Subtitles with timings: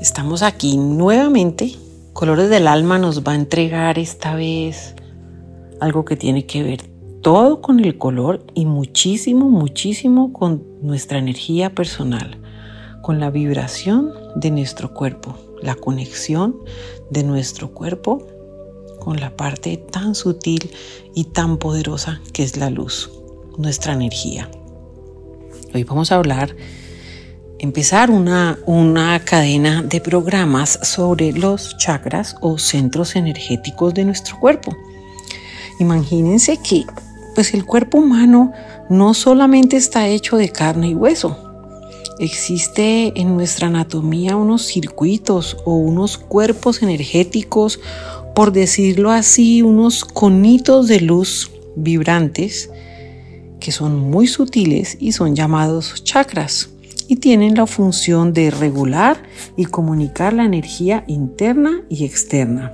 [0.00, 1.74] Estamos aquí nuevamente.
[2.12, 4.94] Colores del Alma nos va a entregar esta vez
[5.80, 6.82] algo que tiene que ver
[7.20, 12.38] todo con el color y muchísimo, muchísimo con nuestra energía personal,
[13.02, 16.54] con la vibración de nuestro cuerpo, la conexión
[17.10, 18.24] de nuestro cuerpo
[19.00, 20.70] con la parte tan sutil
[21.12, 23.10] y tan poderosa que es la luz,
[23.56, 24.48] nuestra energía.
[25.74, 26.54] Hoy vamos a hablar
[27.58, 34.76] empezar una, una cadena de programas sobre los chakras o centros energéticos de nuestro cuerpo.
[35.80, 36.84] Imagínense que
[37.34, 38.52] pues el cuerpo humano
[38.88, 41.36] no solamente está hecho de carne y hueso.
[42.18, 47.78] Existe en nuestra anatomía unos circuitos o unos cuerpos energéticos,
[48.34, 52.70] por decirlo así, unos conitos de luz vibrantes
[53.60, 56.70] que son muy sutiles y son llamados chakras
[57.08, 59.22] y tienen la función de regular
[59.56, 62.72] y comunicar la energía interna y externa.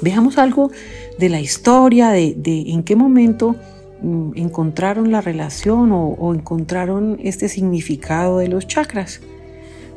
[0.00, 0.70] Veamos algo
[1.18, 3.56] de la historia, de, en qué momento
[4.00, 9.20] mm, encontraron la relación o, o encontraron este significado de los chakras.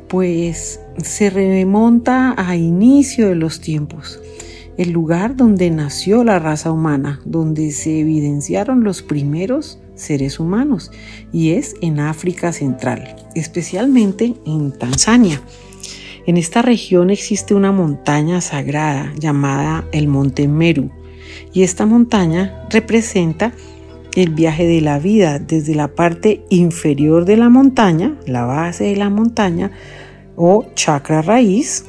[0.08, 4.20] Pues se remonta a inicio de los tiempos
[4.76, 10.90] el lugar donde nació la raza humana, donde se evidenciaron los primeros seres humanos
[11.32, 15.40] y es en África Central, especialmente en Tanzania.
[16.26, 20.90] En esta región existe una montaña sagrada llamada el Monte Meru
[21.52, 23.52] y esta montaña representa
[24.14, 28.96] el viaje de la vida desde la parte inferior de la montaña, la base de
[28.96, 29.70] la montaña
[30.36, 31.86] o chakra raíz,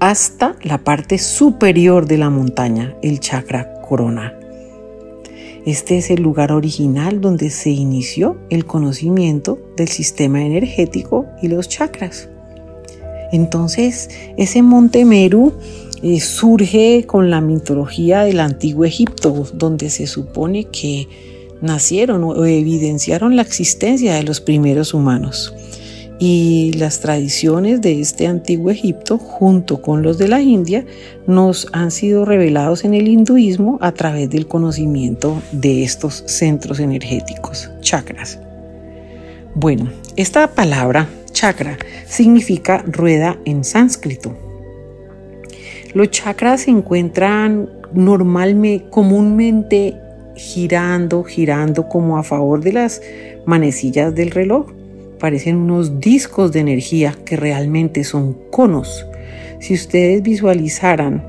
[0.00, 4.39] hasta la parte superior de la montaña, el chakra corona.
[5.66, 11.68] Este es el lugar original donde se inició el conocimiento del sistema energético y los
[11.68, 12.28] chakras.
[13.32, 15.52] Entonces, ese monte Meru
[16.02, 21.08] eh, surge con la mitología del antiguo Egipto, donde se supone que
[21.60, 25.54] nacieron o evidenciaron la existencia de los primeros humanos
[26.22, 30.84] y las tradiciones de este antiguo Egipto junto con los de la India
[31.26, 37.70] nos han sido revelados en el hinduismo a través del conocimiento de estos centros energéticos,
[37.80, 38.38] chakras.
[39.54, 44.36] Bueno, esta palabra chakra significa rueda en sánscrito.
[45.94, 49.96] Los chakras se encuentran normalmente, comúnmente
[50.36, 53.00] girando, girando como a favor de las
[53.46, 54.79] manecillas del reloj
[55.20, 59.06] parecen unos discos de energía que realmente son conos.
[59.60, 61.22] Si ustedes visualizaran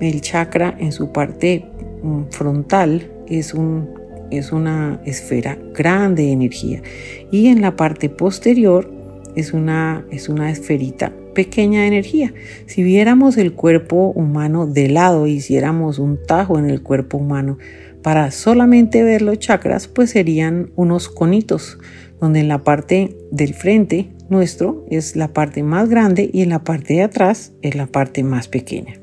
[0.00, 1.64] el chakra en su parte
[2.02, 3.88] mm, frontal, es, un,
[4.30, 6.82] es una esfera grande de energía.
[7.30, 8.90] Y en la parte posterior
[9.36, 12.34] es una, es una esferita pequeña de energía.
[12.66, 17.58] Si viéramos el cuerpo humano de lado, hiciéramos un tajo en el cuerpo humano
[18.02, 21.78] para solamente ver los chakras, pues serían unos conitos
[22.20, 26.62] donde en la parte del frente nuestro es la parte más grande y en la
[26.62, 28.94] parte de atrás es la parte más pequeña.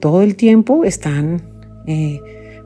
[0.00, 1.42] Todo el tiempo están
[1.86, 2.20] eh,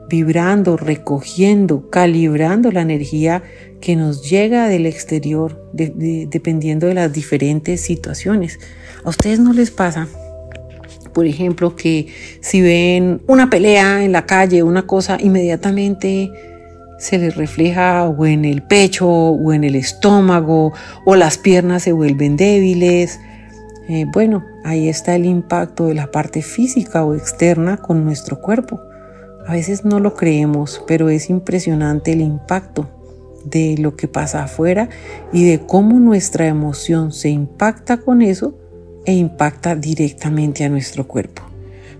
[0.09, 3.43] vibrando, recogiendo, calibrando la energía
[3.81, 8.59] que nos llega del exterior, dependiendo de las diferentes situaciones.
[9.03, 10.07] ¿A ustedes no les pasa?
[11.13, 12.07] Por ejemplo, que
[12.41, 16.31] si ven una pelea en la calle, una cosa, inmediatamente
[17.03, 20.73] se les refleja o en el pecho o en el estómago
[21.05, 23.19] o las piernas se vuelven débiles.
[23.89, 28.79] Eh, bueno, ahí está el impacto de la parte física o externa con nuestro cuerpo.
[29.45, 32.89] A veces no lo creemos, pero es impresionante el impacto
[33.43, 34.87] de lo que pasa afuera
[35.33, 38.57] y de cómo nuestra emoción se impacta con eso
[39.05, 41.43] e impacta directamente a nuestro cuerpo.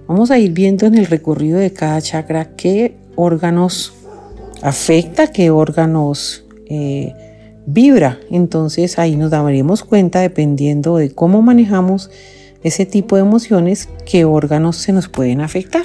[0.08, 3.94] Vamos a ir viendo en el recorrido de cada chakra qué órganos
[4.64, 7.14] afecta, qué órganos eh,
[7.66, 8.20] vibra.
[8.32, 12.10] Entonces ahí nos daríamos cuenta, dependiendo de cómo manejamos
[12.64, 15.84] ese tipo de emociones, qué órganos se nos pueden afectar.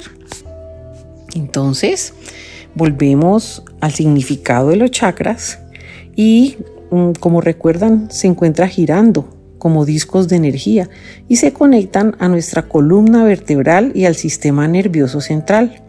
[1.35, 2.13] Entonces,
[2.73, 5.59] volvemos al significado de los chakras
[6.15, 6.57] y
[6.89, 10.89] mm, como recuerdan, se encuentra girando como discos de energía
[11.27, 15.83] y se conectan a nuestra columna vertebral y al sistema nervioso central.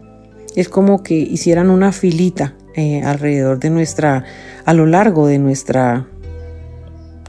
[0.57, 4.25] Es como que hicieran una filita eh, alrededor de nuestra,
[4.65, 6.07] a lo largo de nuestra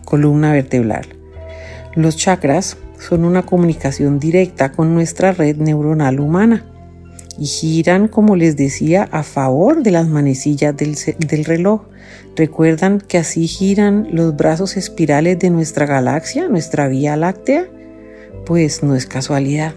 [0.06, 1.06] columna vertebral.
[1.96, 6.66] Los chakras son una comunicación directa con nuestra red neuronal humana
[7.38, 11.82] y giran, como les decía, a favor de las manecillas del, del, reloj.
[12.36, 17.68] ¿Recuerdan que así giran los brazos espirales de nuestra galaxia, nuestra Vía Láctea?
[18.46, 19.74] Pues no es casualidad.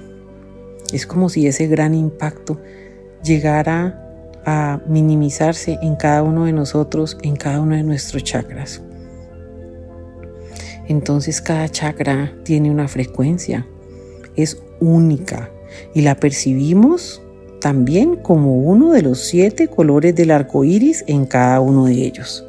[0.93, 2.61] Es como si ese gran impacto
[3.23, 4.04] llegara
[4.45, 8.83] a minimizarse en cada uno de nosotros, en cada uno de nuestros chakras.
[10.87, 13.67] Entonces cada chakra tiene una frecuencia,
[14.37, 15.51] es única
[15.95, 17.23] y la percibimos
[17.61, 22.45] también como uno de los siete colores del arco iris en cada uno de ellos.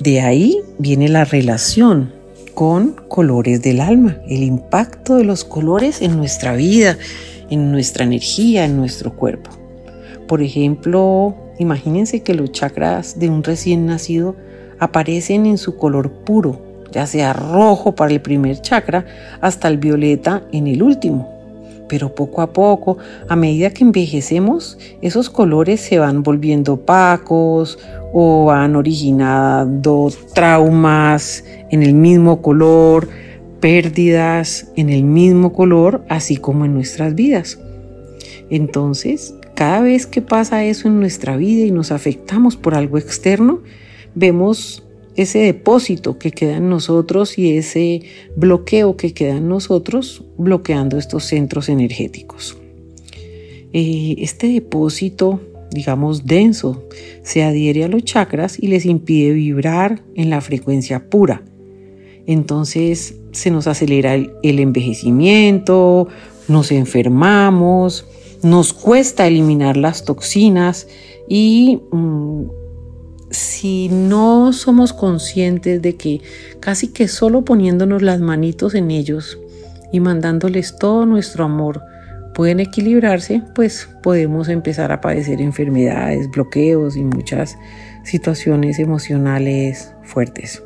[0.00, 2.12] De ahí viene la relación
[2.54, 6.96] con colores del alma, el impacto de los colores en nuestra vida,
[7.50, 9.50] en nuestra energía, en nuestro cuerpo.
[10.26, 14.36] Por ejemplo, imagínense que los chakras de un recién nacido
[14.78, 16.60] aparecen en su color puro,
[16.92, 19.04] ya sea rojo para el primer chakra
[19.40, 21.30] hasta el violeta en el último.
[21.88, 22.96] Pero poco a poco,
[23.28, 27.78] a medida que envejecemos, esos colores se van volviendo opacos
[28.14, 33.08] o van originando traumas en el mismo color,
[33.60, 37.58] pérdidas en el mismo color, así como en nuestras vidas.
[38.50, 43.62] Entonces, cada vez que pasa eso en nuestra vida y nos afectamos por algo externo,
[44.14, 44.84] vemos
[45.16, 48.02] ese depósito que queda en nosotros y ese
[48.36, 52.56] bloqueo que queda en nosotros bloqueando estos centros energéticos.
[53.72, 55.40] Eh, este depósito,
[55.70, 56.84] digamos, denso,
[57.22, 61.42] se adhiere a los chakras y les impide vibrar en la frecuencia pura.
[62.26, 66.08] Entonces se nos acelera el, envejecimiento,
[66.48, 68.06] nos enfermamos,
[68.44, 70.86] nos cuesta eliminar las toxinas
[71.28, 72.42] y mm,
[73.30, 76.20] si no somos conscientes de que
[76.60, 79.38] casi que solo poniéndonos las manitos en ellos
[79.92, 81.80] y mandándoles todo nuestro amor
[82.34, 87.56] pueden equilibrarse, pues podemos empezar a padecer enfermedades, bloqueos y muchas
[88.04, 90.62] situaciones emocionales fuertes.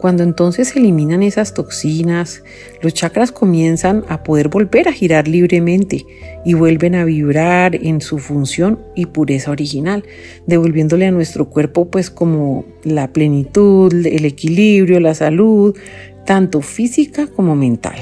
[0.00, 2.42] Cuando entonces se eliminan esas toxinas,
[2.80, 6.06] los chakras comienzan a poder volver a girar libremente
[6.42, 10.04] y vuelven a vibrar en su función y pureza original,
[10.46, 15.76] devolviéndole a nuestro cuerpo pues como la plenitud, el equilibrio, la salud,
[16.24, 17.98] tanto física como mental.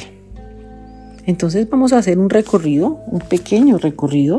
[1.26, 4.38] Entonces vamos a hacer un recorrido, un pequeño recorrido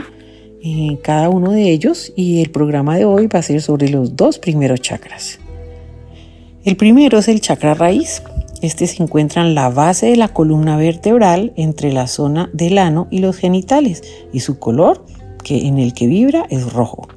[0.61, 4.15] en cada uno de ellos y el programa de hoy va a ser sobre los
[4.15, 5.39] dos primeros chakras.
[6.65, 8.21] El primero es el chakra raíz.
[8.61, 13.07] Este se encuentra en la base de la columna vertebral entre la zona del ano
[13.09, 14.03] y los genitales
[14.33, 15.05] y su color
[15.41, 17.07] que en el que vibra es rojo.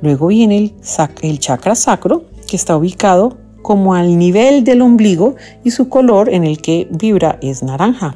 [0.00, 0.72] Luego viene el,
[1.20, 6.44] el chakra sacro que está ubicado como al nivel del ombligo y su color en
[6.44, 8.14] el que vibra es naranja.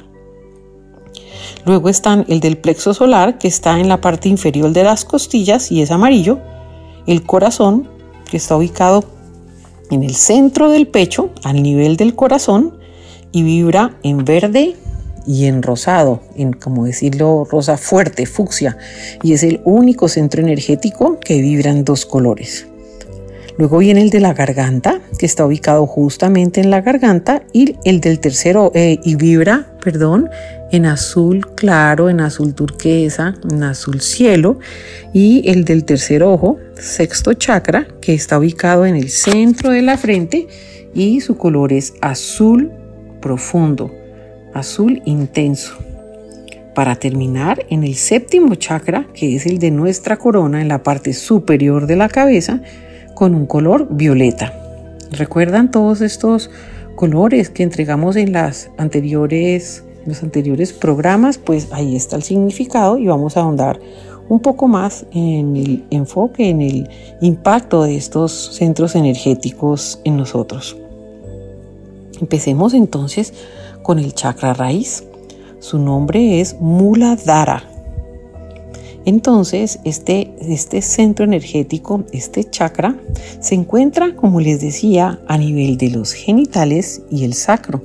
[1.67, 5.71] Luego están el del plexo solar que está en la parte inferior de las costillas
[5.71, 6.39] y es amarillo.
[7.07, 7.91] El corazón
[8.31, 9.05] que está ubicado
[9.93, 12.79] en el centro del pecho, al nivel del corazón,
[13.31, 14.77] y vibra en verde
[15.27, 18.77] y en rosado, en como decirlo, rosa fuerte, fucsia,
[19.23, 22.67] y es el único centro energético que vibra en dos colores.
[23.59, 28.01] Luego viene el de la garganta, que está ubicado justamente en la garganta, y el
[28.01, 30.31] del tercero, eh, y vibra, perdón,
[30.71, 34.59] en azul claro, en azul turquesa, en azul cielo,
[35.13, 39.99] y el del tercer ojo, sexto chakra, que está ubicado en el centro de la
[39.99, 40.47] frente,
[40.95, 42.73] y su color es azul
[43.21, 43.91] profundo,
[44.55, 45.75] azul intenso.
[46.75, 51.13] Para terminar, en el séptimo chakra, que es el de nuestra corona, en la parte
[51.13, 52.63] superior de la cabeza,
[53.15, 54.53] con un color violeta.
[55.11, 56.51] ¿Recuerdan todos estos
[56.95, 61.39] colores que entregamos en las anteriores, los anteriores programas?
[61.39, 63.81] Pues ahí está el significado y vamos a ahondar
[64.29, 66.89] un poco más en el enfoque, en el
[67.21, 70.77] impacto de estos centros energéticos en nosotros.
[72.21, 73.35] Empecemos entonces
[73.83, 75.05] con el chakra raíz.
[75.59, 77.72] Su nombre es Muladhara
[79.05, 82.97] entonces, este, este centro energético, este chakra,
[83.41, 87.83] se encuentra, como les decía, a nivel de los genitales y el sacro.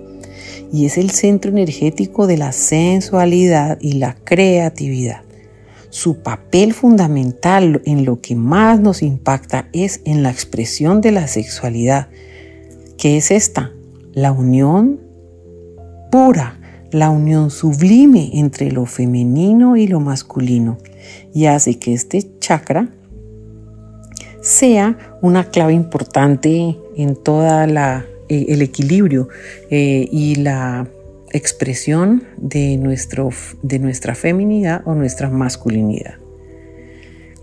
[0.71, 5.21] Y es el centro energético de la sensualidad y la creatividad.
[5.89, 11.27] Su papel fundamental en lo que más nos impacta es en la expresión de la
[11.27, 12.09] sexualidad,
[12.97, 13.71] que es esta,
[14.13, 14.99] la unión
[16.11, 16.59] pura,
[16.91, 20.77] la unión sublime entre lo femenino y lo masculino
[21.33, 22.89] y hace que este chakra
[24.41, 29.29] sea una clave importante en toda la eh, el equilibrio
[29.69, 30.85] eh, y la
[31.31, 33.29] expresión de, nuestro,
[33.61, 36.15] de nuestra feminidad o nuestra masculinidad.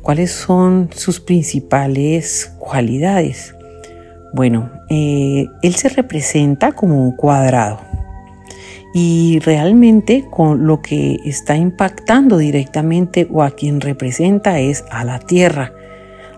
[0.02, 3.54] ¿Cuáles son sus principales cualidades?
[4.34, 7.80] Bueno, eh, él se representa como un cuadrado
[8.96, 15.18] y realmente con lo que está impactando directamente o a quien representa es a la
[15.18, 15.74] tierra,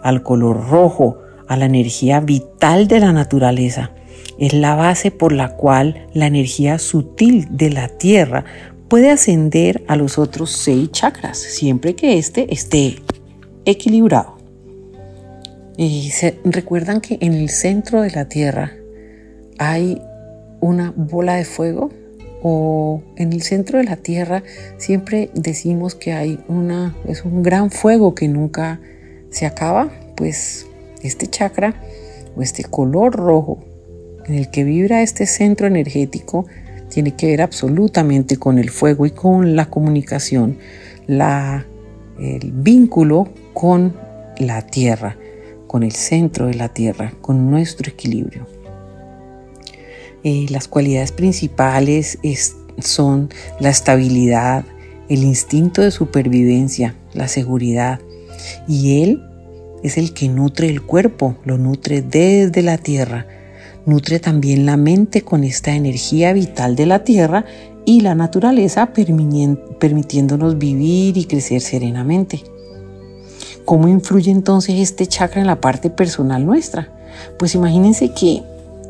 [0.03, 3.91] al color rojo, a la energía vital de la naturaleza.
[4.39, 8.47] Es la base por la cual la energía sutil de la tierra
[8.89, 13.03] puede ascender a los otros seis chakras, siempre que éste esté
[13.67, 14.39] equilibrado.
[15.77, 18.73] Y se recuerdan que en el centro de la tierra
[19.59, 20.01] hay
[20.61, 21.91] una bola de fuego
[22.43, 24.43] o en el centro de la tierra
[24.77, 28.81] siempre decimos que hay una es un gran fuego que nunca
[29.31, 30.67] se acaba, pues
[31.03, 31.75] este chakra
[32.37, 33.59] o este color rojo
[34.27, 36.47] en el que vibra este centro energético
[36.89, 40.59] tiene que ver absolutamente con el fuego y con la comunicación,
[41.07, 41.67] la,
[42.19, 43.95] el vínculo con
[44.39, 45.17] la tierra,
[45.67, 48.47] con el centro de la tierra, con nuestro equilibrio.
[50.29, 52.19] Eh, las cualidades principales
[52.81, 53.31] son
[53.61, 54.65] la estabilidad,
[55.09, 58.01] el instinto de supervivencia, la seguridad.
[58.67, 59.23] Y Él
[59.85, 63.29] es el que nutre el cuerpo, lo nutre desde la tierra.
[63.87, 67.45] Nutre también la mente con esta energía vital de la tierra
[67.85, 72.43] y la naturaleza permitiéndonos vivir y crecer serenamente.
[73.65, 76.93] ¿Cómo influye entonces este chakra en la parte personal nuestra?
[77.39, 78.43] Pues imagínense que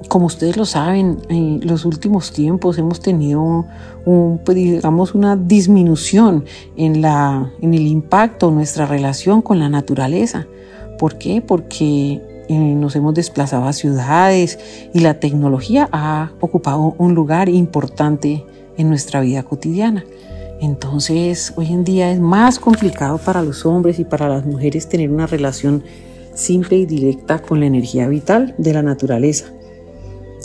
[0.09, 3.67] como ustedes lo saben, en los últimos tiempos hemos tenido
[4.05, 6.45] un, pues, digamos, una disminución
[6.76, 10.47] en, la, en el impacto nuestra relación con la naturaleza.
[10.99, 11.43] ¿Por qué?
[11.43, 14.59] Porque eh, nos hemos desplazado a ciudades
[14.95, 18.45] y la tecnología ha ocupado un lugar importante
[18.79, 20.05] en nuestra vida cotidiana.
[20.61, 25.11] Entonces, hoy en día es más complicado para los hombres y para las mujeres tener
[25.11, 25.83] una relación
[26.35, 29.47] simple y directa con la energía vital de la naturaleza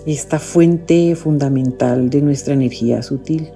[0.06, 3.50] esta fuente fundamental de nuestra energía sutil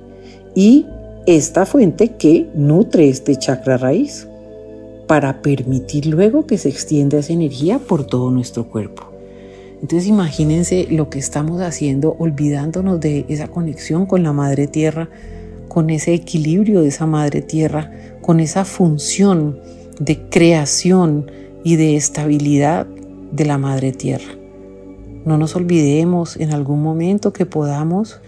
[0.53, 0.85] y
[1.25, 4.27] esta fuente que nutre este chakra raíz
[5.07, 9.03] para permitir luego que se extienda esa energía por todo nuestro cuerpo.
[9.81, 15.09] Entonces imagínense lo que estamos haciendo olvidándonos de esa conexión con la madre tierra,
[15.67, 19.59] con ese equilibrio de esa madre tierra, con esa función
[19.99, 21.29] de creación
[21.63, 22.87] y de estabilidad
[23.31, 24.44] de la madre tierra.
[25.25, 28.21] No nos olvidemos en algún momento que podamos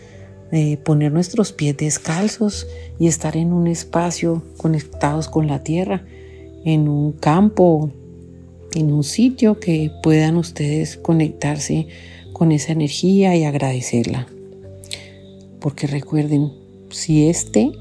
[0.51, 2.67] eh, poner nuestros pies descalzos
[2.99, 6.05] y estar en un espacio conectados con la tierra,
[6.65, 7.91] en un campo,
[8.73, 11.87] en un sitio que puedan ustedes conectarse
[12.33, 14.27] con esa energía y agradecerla.
[15.59, 16.51] Porque recuerden,
[16.89, 17.71] si este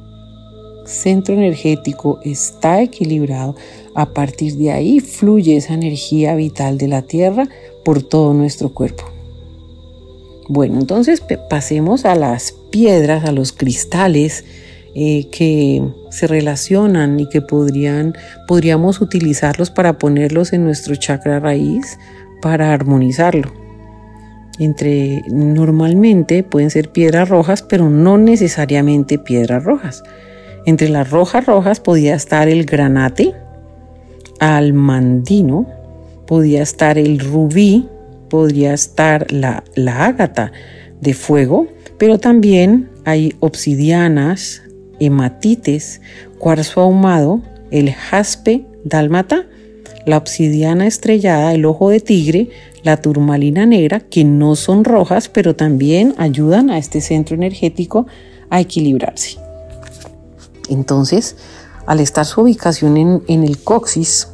[0.84, 3.54] centro energético está equilibrado,
[3.94, 7.48] a partir de ahí fluye esa energía vital de la tierra
[7.86, 9.04] por todo nuestro cuerpo.
[10.48, 14.44] Bueno, entonces pasemos a las piedras, a los cristales
[14.96, 18.16] eh, que se relacionan y que podrían,
[18.48, 21.96] podríamos utilizarlos para ponerlos en nuestro chakra raíz
[22.42, 23.52] para armonizarlo.
[24.58, 30.02] Entre normalmente pueden ser piedras rojas, pero no necesariamente piedras rojas.
[30.64, 33.32] Entre las rojas rojas podía estar el granate,
[34.40, 35.85] almandino,
[36.26, 37.88] podía estar el rubí,
[38.28, 40.52] podría estar la, la ágata
[41.00, 41.68] de fuego,
[41.98, 44.62] pero también hay obsidianas,
[44.98, 46.00] hematites,
[46.38, 47.40] cuarzo ahumado,
[47.70, 49.46] el jaspe dálmata,
[50.06, 52.50] la obsidiana estrellada, el ojo de tigre,
[52.82, 58.06] la turmalina negra, que no son rojas, pero también ayudan a este centro energético
[58.48, 59.38] a equilibrarse.
[60.68, 61.36] Entonces,
[61.86, 64.28] al estar su ubicación en, en el coxis,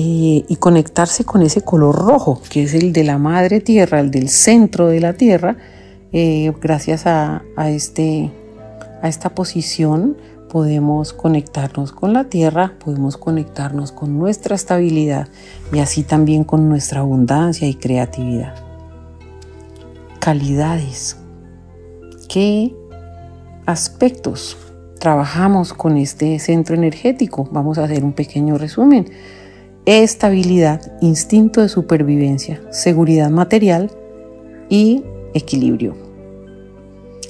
[0.00, 4.12] eh, y conectarse con ese color rojo, que es el de la madre tierra, el
[4.12, 5.56] del centro de la tierra,
[6.12, 8.30] eh, gracias a, este,
[9.02, 10.16] a esta posición
[10.48, 15.26] podemos conectarnos con la tierra, podemos conectarnos con nuestra estabilidad
[15.72, 18.54] y así también con nuestra abundancia y creatividad.
[20.20, 21.16] Calidades.
[22.28, 22.72] ¿Qué
[23.66, 24.56] aspectos
[25.00, 27.48] trabajamos con este centro energético?
[27.50, 29.10] Vamos a hacer un pequeño resumen
[29.88, 33.90] estabilidad, instinto de supervivencia, seguridad material
[34.68, 35.02] y
[35.32, 35.96] equilibrio.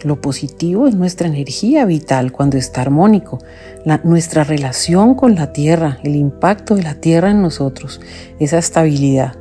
[0.03, 3.39] Lo positivo es nuestra energía vital cuando está armónico,
[4.03, 8.01] nuestra relación con la tierra, el impacto de la tierra en nosotros,
[8.41, 9.37] esa estabilidad,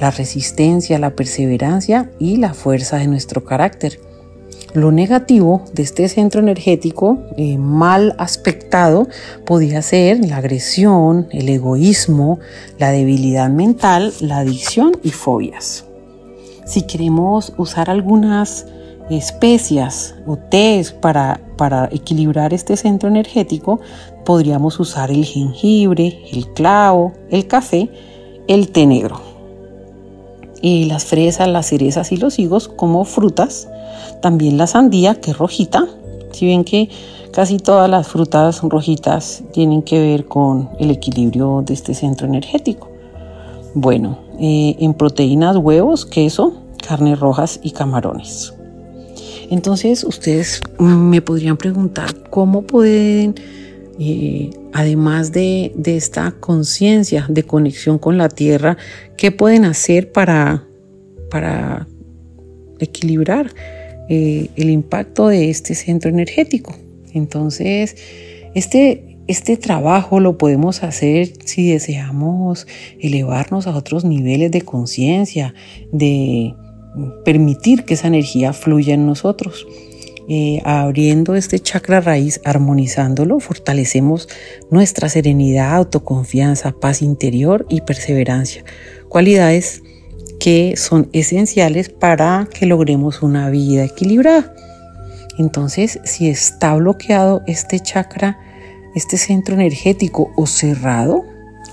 [0.00, 4.00] la resistencia, la perseverancia y la fuerza de nuestro carácter.
[4.74, 9.06] Lo negativo de este centro energético eh, mal aspectado
[9.44, 12.38] podía ser la agresión, el egoísmo,
[12.78, 15.84] la debilidad mental, la adicción y fobias.
[16.64, 18.66] Si queremos usar algunas
[19.10, 23.78] especias o tés para, para equilibrar este centro energético,
[24.24, 27.90] podríamos usar el jengibre, el clavo, el café,
[28.48, 29.20] el té negro.
[30.62, 33.68] Y las fresas, las cerezas y los higos como frutas
[34.20, 35.86] también la sandía, que es rojita.
[36.32, 36.88] Si ven que
[37.32, 42.90] casi todas las frutas rojitas tienen que ver con el equilibrio de este centro energético.
[43.74, 46.52] Bueno, eh, en proteínas, huevos, queso,
[46.86, 48.52] carnes rojas y camarones.
[49.50, 53.34] Entonces, ustedes me podrían preguntar cómo pueden,
[53.98, 58.76] eh, además de, de esta conciencia de conexión con la tierra,
[59.16, 60.64] qué pueden hacer para,
[61.30, 61.86] para
[62.78, 63.52] equilibrar
[64.14, 66.76] eh, el impacto de este centro energético.
[67.14, 67.96] Entonces,
[68.54, 72.66] este, este trabajo lo podemos hacer si deseamos
[73.00, 75.54] elevarnos a otros niveles de conciencia,
[75.92, 76.52] de
[77.24, 79.66] permitir que esa energía fluya en nosotros.
[80.28, 84.28] Eh, abriendo este chakra raíz, armonizándolo, fortalecemos
[84.70, 88.62] nuestra serenidad, autoconfianza, paz interior y perseverancia,
[89.08, 89.82] cualidades
[90.40, 94.54] que son esenciales para que logremos una vida equilibrada.
[95.38, 98.38] Entonces, si está bloqueado este chakra,
[98.94, 101.24] este centro energético o cerrado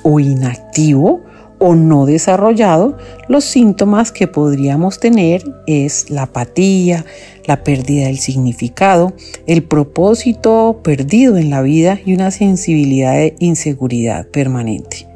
[0.03, 1.21] o inactivo
[1.57, 7.05] o no desarrollado, los síntomas que podríamos tener es la apatía,
[7.45, 9.13] la pérdida del significado,
[9.45, 15.07] el propósito perdido en la vida y una sensibilidad de inseguridad permanente.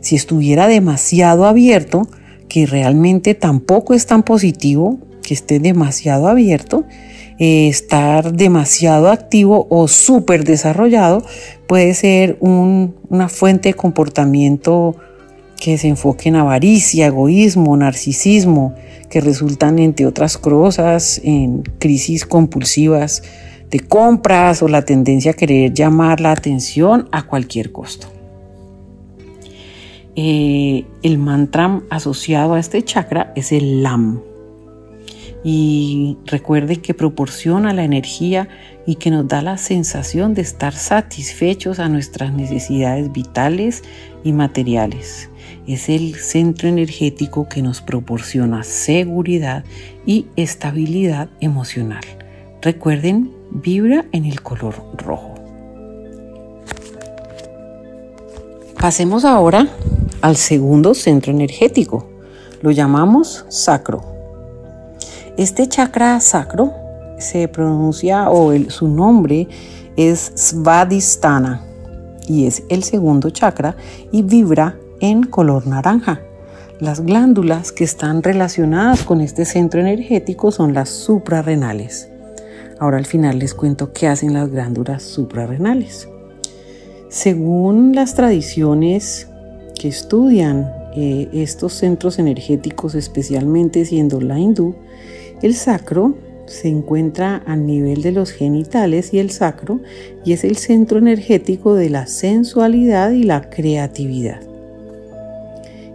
[0.00, 2.08] Si estuviera demasiado abierto,
[2.48, 6.84] que realmente tampoco es tan positivo, que esté demasiado abierto,
[7.38, 11.22] eh, estar demasiado activo o súper desarrollado
[11.66, 14.96] puede ser una fuente de comportamiento
[15.60, 18.74] que se enfoque en avaricia, egoísmo, narcisismo,
[19.10, 23.22] que resultan, entre otras cosas, en crisis compulsivas
[23.70, 28.17] de compras o la tendencia a querer llamar la atención a cualquier costo.
[30.20, 34.20] Eh, el mantra asociado a este chakra es el LAM.
[35.44, 38.48] Y recuerde que proporciona la energía
[38.84, 43.84] y que nos da la sensación de estar satisfechos a nuestras necesidades vitales
[44.24, 45.30] y materiales.
[45.68, 49.62] Es el centro energético que nos proporciona seguridad
[50.04, 52.02] y estabilidad emocional.
[52.60, 55.36] Recuerden, vibra en el color rojo.
[58.80, 59.68] Pasemos ahora
[60.20, 62.06] al segundo centro energético.
[62.62, 64.02] Lo llamamos sacro.
[65.36, 66.72] Este chakra sacro
[67.18, 69.48] se pronuncia o su nombre
[69.96, 71.62] es Svadhisthana
[72.26, 73.76] y es el segundo chakra
[74.10, 76.20] y vibra en color naranja.
[76.80, 82.08] Las glándulas que están relacionadas con este centro energético son las suprarrenales.
[82.78, 86.08] Ahora al final les cuento qué hacen las glándulas suprarrenales.
[87.08, 89.27] Según las tradiciones
[89.78, 94.74] que estudian eh, estos centros energéticos, especialmente siendo la hindú,
[95.42, 96.14] el sacro
[96.46, 99.80] se encuentra a nivel de los genitales y el sacro
[100.24, 104.40] y es el centro energético de la sensualidad y la creatividad.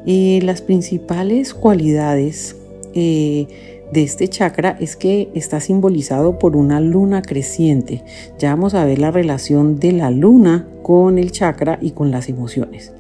[0.05, 2.55] Eh, las principales cualidades
[2.93, 3.47] eh,
[3.91, 8.03] de este chakra es que está simbolizado por una luna creciente.
[8.37, 12.29] Ya vamos a ver la relación de la luna con el chakra y con las
[12.29, 12.91] emociones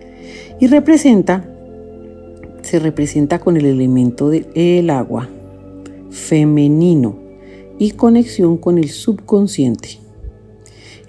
[0.59, 1.49] y representa,
[2.61, 5.29] se representa con el elemento del agua
[6.09, 7.17] femenino
[7.79, 9.99] y conexión con el subconsciente.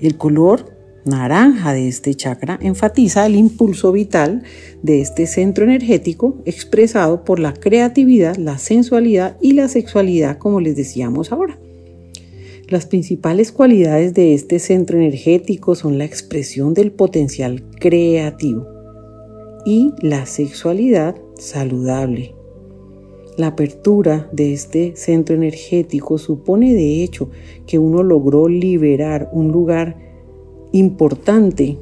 [0.00, 4.42] El color naranja de este chakra enfatiza el impulso vital
[4.83, 10.76] de este centro energético expresado por la creatividad, la sensualidad y la sexualidad, como les
[10.76, 11.59] decíamos ahora.
[12.68, 18.66] Las principales cualidades de este centro energético son la expresión del potencial creativo,
[19.64, 22.35] y la sexualidad saludable.
[23.37, 27.31] La apertura de este centro energético supone de hecho
[27.66, 29.96] que uno logró liberar un lugar
[30.72, 31.79] importante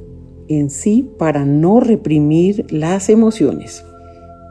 [0.48, 3.84] en sí para no reprimir las emociones,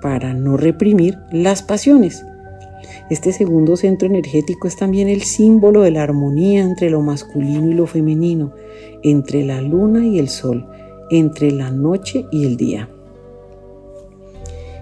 [0.01, 2.23] para no reprimir las pasiones.
[3.09, 7.73] Este segundo centro energético es también el símbolo de la armonía entre lo masculino y
[7.73, 8.53] lo femenino,
[9.03, 10.67] entre la luna y el sol,
[11.09, 12.89] entre la noche y el día.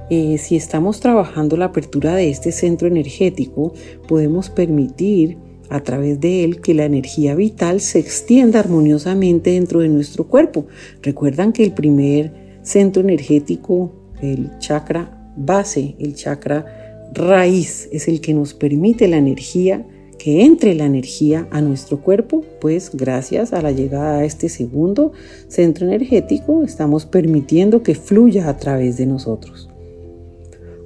[0.09, 3.73] Eh, si estamos trabajando la apertura de este centro energético,
[4.07, 5.37] podemos permitir
[5.69, 10.65] a través de él que la energía vital se extienda armoniosamente dentro de nuestro cuerpo.
[11.03, 13.91] Recuerdan que el primer centro energético,
[14.21, 16.65] el chakra base, el chakra
[17.13, 19.85] raíz, es el que nos permite la energía,
[20.17, 25.13] que entre la energía a nuestro cuerpo, pues gracias a la llegada a este segundo
[25.47, 29.68] centro energético estamos permitiendo que fluya a través de nosotros.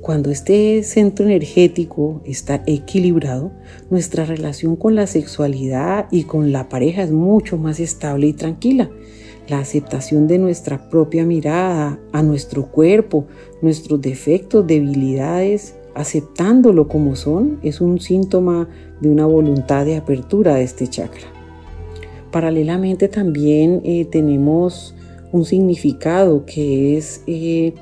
[0.04, 3.54] Cuando este centro energético está equilibrado,
[3.90, 8.90] nuestra relación con la sexualidad y con la pareja es mucho más estable y tranquila.
[9.48, 13.28] La aceptación de nuestra propia mirada a nuestro cuerpo,
[13.62, 18.68] nuestros defectos, debilidades, aceptándolo como son, es un síntoma
[19.00, 21.28] de una voluntad de apertura de este chakra.
[22.30, 24.96] Paralelamente también eh, tenemos
[25.32, 27.74] un significado que es eh,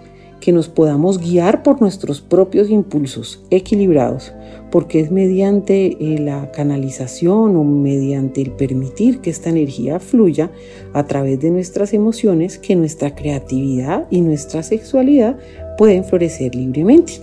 [0.41, 4.33] que nos podamos guiar por nuestros propios impulsos equilibrados,
[4.71, 10.51] porque es mediante eh, la canalización o mediante el permitir que esta energía fluya
[10.93, 15.37] a través de nuestras emociones que nuestra creatividad y nuestra sexualidad
[15.77, 17.13] pueden florecer libremente.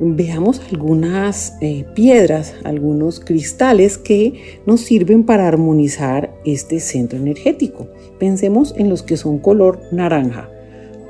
[0.00, 7.88] Veamos algunas eh, piedras, algunos cristales que nos sirven para armonizar este centro energético.
[8.18, 10.48] Pensemos en los que son color naranja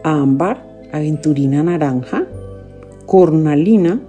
[0.03, 2.27] ámbar, aventurina naranja,
[3.07, 4.01] cornalina,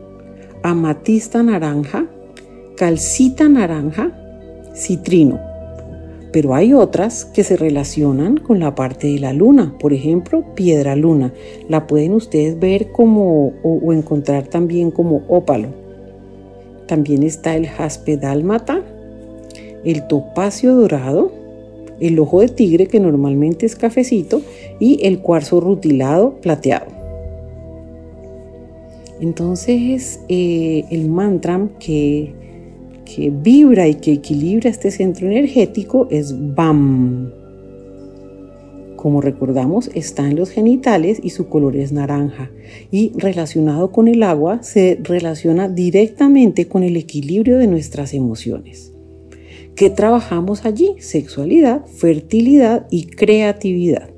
[0.63, 2.05] amatista naranja,
[2.75, 4.11] calcita naranja,
[4.75, 5.39] citrino.
[6.31, 10.95] Pero hay otras que se relacionan con la parte de la luna, por ejemplo, piedra
[10.95, 11.33] luna.
[11.67, 15.69] La pueden ustedes ver como o, o encontrar también como ópalo.
[16.85, 18.81] También está el jaspe dálmata,
[19.83, 21.31] el topacio dorado,
[21.99, 24.41] el ojo de tigre que normalmente es cafecito
[24.79, 26.87] y el cuarzo rutilado plateado.
[29.19, 32.33] Entonces eh, el mantra que,
[33.05, 37.31] que vibra y que equilibra este centro energético es BAM.
[38.95, 42.51] Como recordamos, está en los genitales y su color es naranja.
[42.91, 48.91] Y relacionado con el agua, se relaciona directamente con el equilibrio de nuestras emociones.
[49.79, 50.95] ¿Qué trabajamos allí?
[50.99, 54.09] Sexualidad, fertilidad y creatividad.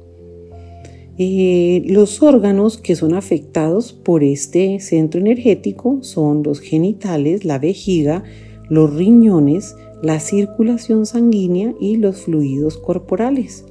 [1.19, 8.23] Eh, los órganos que son afectados por este centro energético son los genitales, la vejiga,
[8.69, 13.63] los riñones, la circulación sanguínea y los fluidos corporales.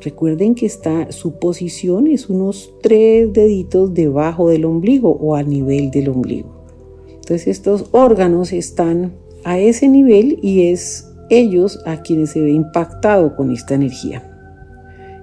[0.00, 5.92] Recuerden que está, su posición es unos tres deditos debajo del ombligo o a nivel
[5.92, 6.64] del ombligo.
[7.06, 13.36] Entonces estos órganos están a ese nivel y es ellos a quienes se ve impactado
[13.36, 14.22] con esta energía.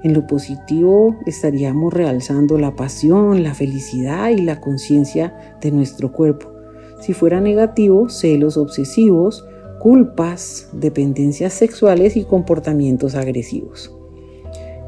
[0.04, 6.52] En lo positivo estaríamos realzando la pasión, la felicidad y la conciencia de nuestro cuerpo.
[7.00, 9.46] Si fuera negativo, celos obsesivos,
[9.80, 13.94] culpas, dependencias sexuales y comportamientos agresivos.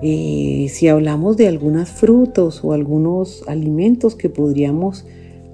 [0.02, 5.06] Eh, si hablamos de algunos frutos o algunos alimentos que podríamos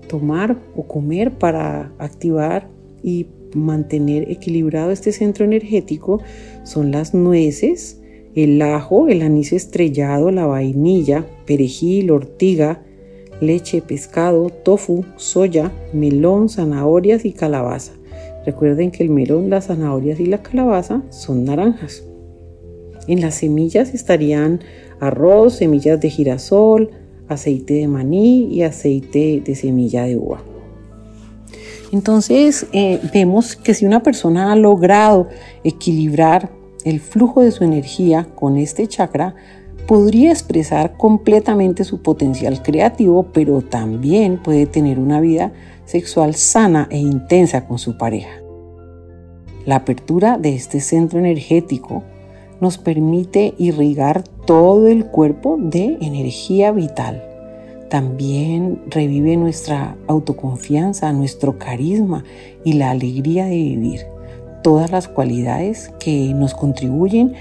[0.08, 2.67] tomar o comer para activar
[3.04, 6.22] y mantener equilibrado este centro energético
[6.64, 8.02] son las nueces,
[8.36, 12.82] el ajo, el anís estrellado, la vainilla, perejil, ortiga,
[13.42, 17.94] leche, pescado, tofu, soya, melón, zanahorias y calabaza.
[18.46, 22.04] Recuerden que el melón, las zanahorias y la calabaza son naranjas.
[23.08, 24.62] En las semillas estarían
[25.00, 26.92] arroz, semillas de girasol,
[27.28, 30.44] aceite de maní y aceite de semilla de uva.
[31.91, 35.27] Entonces eh, vemos que si una persona ha logrado
[35.63, 36.49] equilibrar
[36.86, 39.36] el flujo de su energía con este chakra,
[39.88, 45.51] podría expresar completamente su potencial creativo, pero también puede tener una vida
[45.86, 48.41] sexual sana e intensa con su pareja.
[49.65, 52.04] La apertura de este centro energético
[52.62, 57.31] nos permite irrigar todo el cuerpo de energía vital
[57.91, 62.23] también revive nuestra autoconfianza, nuestro carisma
[62.63, 64.06] y la alegría de vivir.
[64.63, 67.34] Todas las cualidades que nos contribuyen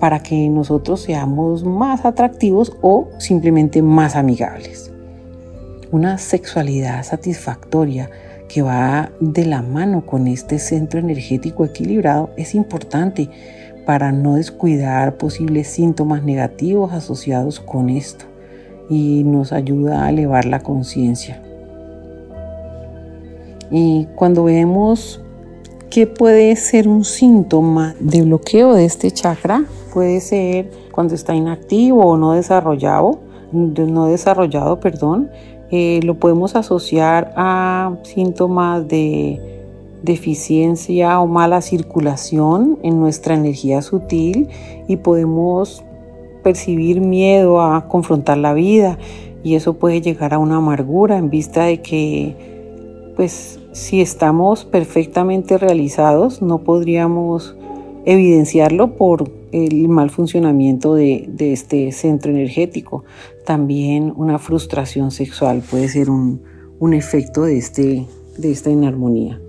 [0.00, 4.90] para que nosotros seamos más atractivos o simplemente más amigables.
[5.90, 8.08] Una sexualidad satisfactoria
[8.48, 13.28] que va de la mano con este centro energético equilibrado es importante
[13.84, 18.31] para no descuidar posibles síntomas negativos asociados con esto
[18.92, 21.42] y nos ayuda a elevar la conciencia.
[23.70, 25.22] Y cuando vemos
[25.88, 32.04] qué puede ser un síntoma de bloqueo de este chakra, puede ser cuando está inactivo
[32.04, 35.30] o no desarrollado, no desarrollado, perdón,
[35.70, 39.40] eh, lo podemos asociar a síntomas de
[40.02, 44.50] deficiencia o mala circulación en nuestra energía sutil
[44.86, 45.82] y podemos
[46.42, 48.98] percibir miedo a confrontar la vida
[49.42, 55.58] y eso puede llegar a una amargura en vista de que pues si estamos perfectamente
[55.58, 57.56] realizados no podríamos
[58.04, 63.04] evidenciarlo por el mal funcionamiento de, este centro energético.
[63.44, 66.40] También una frustración sexual puede ser un,
[66.94, 68.06] efecto de, este,
[68.38, 69.40] de esta inarmonía.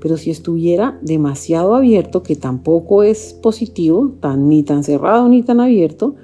[0.00, 5.60] Pero si estuviera demasiado abierto, que tampoco es positivo, tan, ni tan cerrado ni tan
[5.60, 6.14] abierto,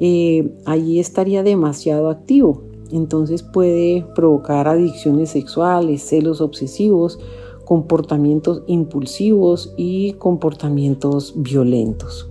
[0.00, 2.62] eh, allí estaría demasiado activo.
[2.90, 7.18] Entonces puede provocar adicciones sexuales, celos obsesivos,
[7.64, 12.30] comportamientos impulsivos y comportamientos violentos.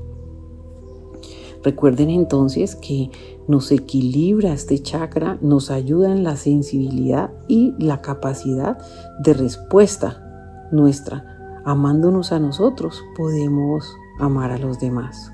[1.63, 3.12] Recuerden entonces que
[3.47, 8.77] nos equilibra este chakra, nos ayuda en la sensibilidad y la capacidad
[9.23, 11.62] de respuesta nuestra.
[11.65, 13.86] Amándonos a nosotros, podemos
[14.19, 15.32] amar a los demás.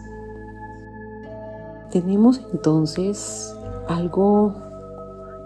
[1.93, 3.55] Tenemos entonces
[3.87, 4.55] algo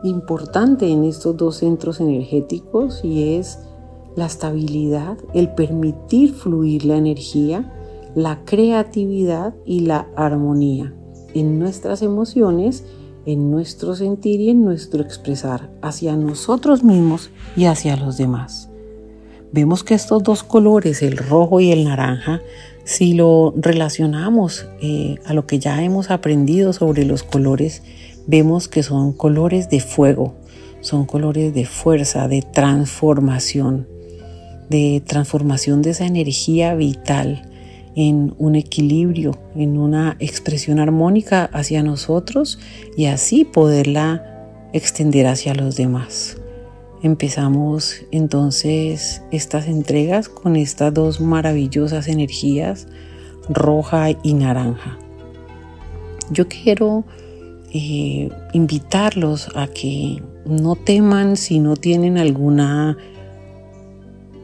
[0.01, 3.60] importante en estos dos centros energéticos y es
[4.15, 7.73] la estabilidad, el permitir fluir la energía,
[8.15, 10.93] la creatividad y la armonía
[11.33, 12.86] en nuestras emociones,
[13.25, 18.69] en nuestro sentir y en nuestro expresar hacia nosotros mismos y hacia los demás.
[19.51, 22.39] Vemos que estos dos colores, el rojo y el naranja,
[22.88, 27.84] si lo relacionamos eh, a lo que ya hemos aprendido sobre los colores,
[28.28, 30.36] vemos que son colores de fuego,
[30.80, 33.88] son colores de fuerza, de transformación
[34.69, 37.50] de transformación de esa energía vital
[37.95, 42.60] en un equilibrio, en una expresión armónica hacia nosotros
[42.95, 46.38] y así poderla extender hacia los demás.
[47.03, 52.88] Empezamos entonces estas entregas con estas dos maravillosas energías,
[53.49, 54.97] roja y naranja.
[56.31, 57.05] Yo quiero
[57.71, 62.97] eh, invitarlos a que no teman si no tienen alguna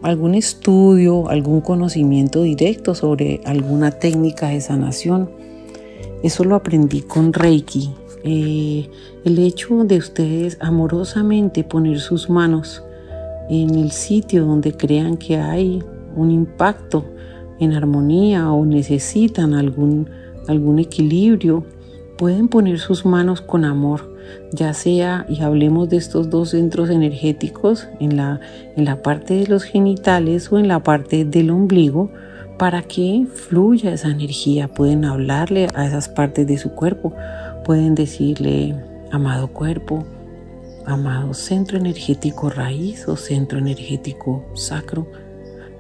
[0.04, 5.32] algún estudio, algún conocimiento directo sobre alguna técnica de sanación.
[6.22, 7.90] Eso lo aprendí con Reiki.
[8.24, 8.90] Eh,
[9.26, 12.84] el hecho de ustedes amorosamente poner sus manos
[13.50, 15.84] en el sitio donde crean que hay
[16.16, 17.06] un impacto
[17.60, 20.10] en armonía o necesitan algún,
[20.48, 21.66] algún equilibrio,
[22.18, 24.14] pueden poner sus manos con amor
[24.52, 28.40] ya sea, y hablemos de estos dos centros energéticos, en la,
[28.76, 32.12] en la parte de los genitales o en la parte del ombligo,
[32.58, 34.68] para que fluya esa energía.
[34.68, 37.14] Pueden hablarle a esas partes de su cuerpo,
[37.64, 38.76] pueden decirle,
[39.12, 40.06] amado cuerpo,
[40.86, 45.08] amado centro energético raíz o centro energético sacro,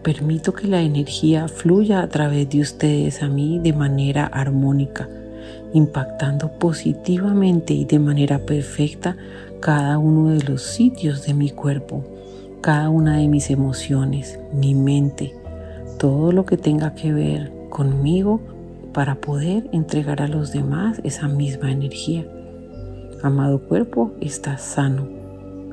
[0.01, 5.09] permito que la energía fluya a través de ustedes a mí de manera armónica
[5.73, 9.17] impactando positivamente y de manera perfecta
[9.59, 12.03] cada uno de los sitios de mi cuerpo,
[12.61, 15.33] cada una de mis emociones, mi mente,
[15.97, 18.39] todo lo que tenga que ver conmigo
[18.93, 22.25] para poder entregar a los demás esa misma energía.
[23.21, 25.07] Amado cuerpo, estás sano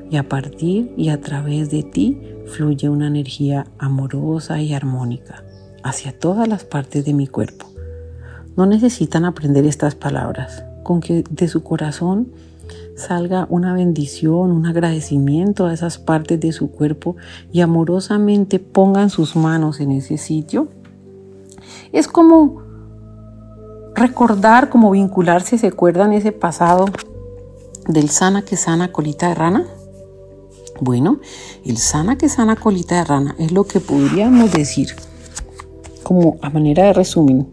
[0.09, 5.43] y a partir y a través de ti fluye una energía amorosa y armónica
[5.83, 7.67] hacia todas las partes de mi cuerpo.
[8.57, 10.65] No necesitan aprender estas palabras.
[10.83, 12.33] Con que de su corazón
[12.95, 17.15] salga una bendición, un agradecimiento a esas partes de su cuerpo
[17.51, 20.67] y amorosamente pongan sus manos en ese sitio.
[21.91, 22.70] Es como
[23.95, 26.85] recordar, como vincularse, ¿se acuerdan ese pasado
[27.87, 29.67] del sana que sana colita de rana?
[30.79, 31.19] Bueno,
[31.65, 34.95] el sana que sana colita de rana es lo que podríamos decir
[36.03, 37.47] como a manera de resumen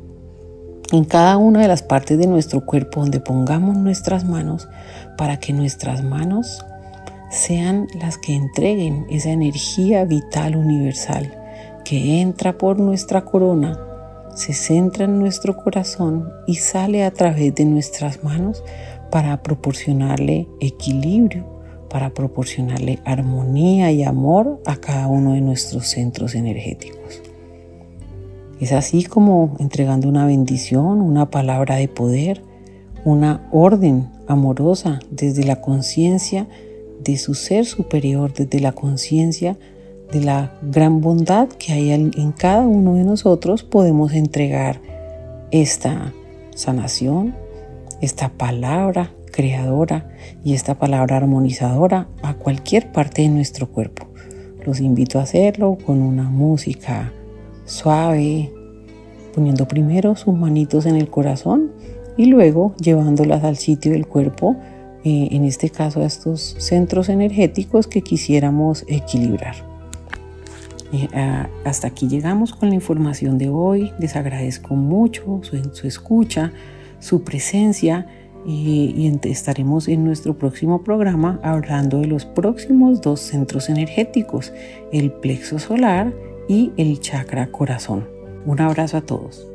[0.93, 4.69] en cada una de las partes de nuestro cuerpo donde pongamos nuestras manos
[5.19, 6.65] para que nuestras manos
[7.31, 11.35] sean las que entreguen esa energía vital universal
[11.85, 13.79] que entra por nuestra corona,
[14.39, 18.63] se centra en nuestro corazón y sale a través de nuestras manos
[19.11, 21.45] para proporcionarle equilibrio,
[21.91, 27.21] para proporcionarle armonía y amor a cada uno de nuestros centros energéticos.
[28.61, 32.41] Es así como entregando una bendición, una palabra de poder,
[33.05, 36.47] una orden amorosa desde la conciencia
[37.03, 39.59] de su ser superior, desde la conciencia
[40.13, 44.81] la gran bondad que hay en cada uno de nosotros, podemos entregar
[45.51, 46.13] esta
[46.55, 47.35] sanación,
[48.01, 50.09] esta palabra creadora
[50.45, 54.09] y esta palabra armonizadora a cualquier parte de nuestro cuerpo.
[54.67, 57.13] Los invito a hacerlo con una música
[57.65, 58.53] suave,
[59.35, 61.71] poniendo primero sus manitos en el corazón
[62.17, 64.57] y luego llevándolas al sitio del cuerpo,
[65.05, 69.55] eh, en este caso a estos centros energéticos que quisiéramos equilibrar.
[70.93, 71.09] Eh,
[71.65, 73.93] hasta aquí llegamos con la información de hoy.
[73.99, 76.53] Les agradezco mucho su, escucha,
[76.99, 78.07] su presencia
[78.47, 84.53] y estaremos en nuestro próximo programa hablando de los próximos dos centros energéticos,
[84.93, 86.15] el plexo solar
[86.49, 88.09] y el chakra corazón.
[88.47, 89.47] Un abrazo a todos.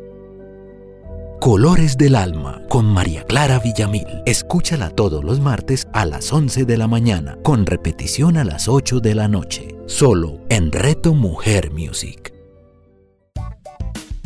[1.43, 4.07] Colores del Alma con María Clara Villamil.
[4.25, 9.01] Escúchala todos los martes a las 11 de la mañana, con repetición a las 8
[9.01, 12.33] de la noche, solo en Reto Mujer Music.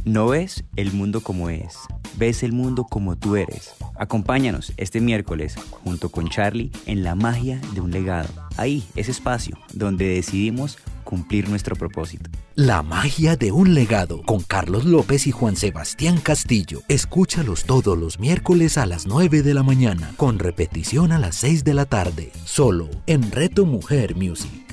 [0.06, 1.76] No ves el mundo como es,
[2.16, 3.74] ves el mundo como tú eres.
[3.96, 8.30] Acompáñanos este miércoles junto con Charlie en La magia de un legado.
[8.56, 12.30] Ahí, ese espacio donde decidimos cumplir nuestro propósito.
[12.56, 16.84] La magia de un legado con Carlos López y Juan Sebastián Castillo.
[16.88, 21.64] Escúchalos todos los miércoles a las 9 de la mañana, con repetición a las 6
[21.64, 24.67] de la tarde, solo en Reto Mujer Music.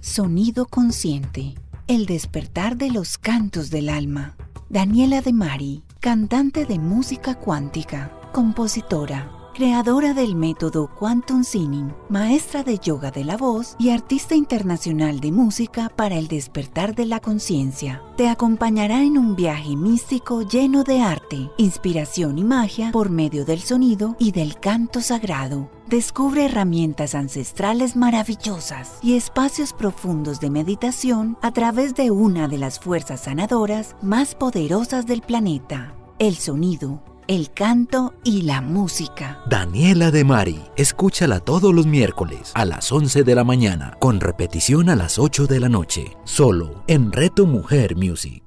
[0.00, 1.54] Sonido consciente,
[1.86, 4.34] el despertar de los cantos del alma.
[4.68, 12.78] Daniela de Mari, cantante de música cuántica, compositora creadora del método Quantum Singing, maestra de
[12.78, 18.02] yoga de la voz y artista internacional de música para el despertar de la conciencia.
[18.16, 23.60] Te acompañará en un viaje místico lleno de arte, inspiración y magia por medio del
[23.60, 25.70] sonido y del canto sagrado.
[25.88, 32.80] Descubre herramientas ancestrales maravillosas y espacios profundos de meditación a través de una de las
[32.80, 39.40] fuerzas sanadoras más poderosas del planeta, el sonido el canto y la música.
[39.48, 44.88] Daniela de Mari, escúchala todos los miércoles a las 11 de la mañana, con repetición
[44.88, 48.43] a las 8 de la noche, solo en Reto Mujer Music.